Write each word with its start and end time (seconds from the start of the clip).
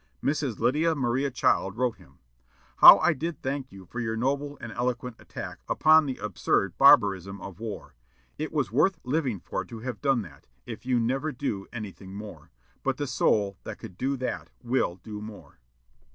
Mrs. 0.23 0.57
Lydia 0.57 0.95
Maria 0.95 1.29
Child 1.29 1.77
wrote 1.77 1.97
him: 1.97 2.17
"How 2.77 2.97
I 2.97 3.13
did 3.13 3.39
thank 3.43 3.71
you 3.71 3.85
for 3.85 3.99
your 3.99 4.17
noble 4.17 4.57
and 4.59 4.71
eloquent 4.71 5.15
attack 5.19 5.59
upon 5.69 6.07
the 6.07 6.17
absurd 6.17 6.75
barbarism 6.79 7.39
of 7.39 7.59
war! 7.59 7.93
It 8.39 8.51
was 8.51 8.71
worth 8.71 8.99
living 9.03 9.39
for 9.39 9.63
to 9.65 9.81
have 9.81 10.01
done 10.01 10.23
that, 10.23 10.47
if 10.65 10.87
you 10.87 10.99
never 10.99 11.31
do 11.31 11.67
anything 11.71 12.15
more. 12.15 12.49
But 12.81 12.97
the 12.97 13.05
soul 13.05 13.59
that 13.63 13.77
could 13.77 13.95
do 13.95 14.17
that 14.17 14.49
will 14.63 14.95
do 14.95 15.21
more." 15.21 15.59